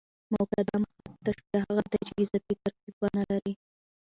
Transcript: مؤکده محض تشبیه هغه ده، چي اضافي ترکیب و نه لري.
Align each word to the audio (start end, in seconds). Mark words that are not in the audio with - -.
مؤکده 0.31 0.75
محض 0.83 1.05
تشبیه 1.25 1.59
هغه 1.65 1.83
ده، 1.91 1.97
چي 2.07 2.13
اضافي 2.21 2.53
ترکیب 2.63 2.95
و 3.01 3.03
نه 3.17 3.23
لري. 3.29 3.53